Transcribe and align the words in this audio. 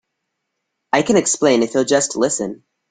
I 0.91 1.03
can 1.03 1.15
explain 1.15 1.61
if 1.61 1.75
you'll 1.75 1.85
just 1.85 2.15
listen. 2.15 2.63